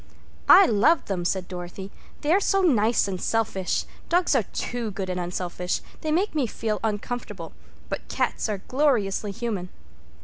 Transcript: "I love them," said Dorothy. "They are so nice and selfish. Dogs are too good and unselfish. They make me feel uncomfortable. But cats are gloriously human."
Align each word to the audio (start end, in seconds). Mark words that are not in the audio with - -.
"I 0.49 0.65
love 0.65 1.05
them," 1.05 1.23
said 1.25 1.47
Dorothy. 1.47 1.91
"They 2.21 2.31
are 2.33 2.39
so 2.39 2.63
nice 2.63 3.07
and 3.07 3.21
selfish. 3.21 3.85
Dogs 4.09 4.33
are 4.33 4.41
too 4.41 4.89
good 4.89 5.11
and 5.11 5.19
unselfish. 5.19 5.81
They 6.01 6.11
make 6.11 6.33
me 6.33 6.47
feel 6.47 6.79
uncomfortable. 6.83 7.53
But 7.87 8.07
cats 8.07 8.49
are 8.49 8.63
gloriously 8.67 9.29
human." 9.31 9.69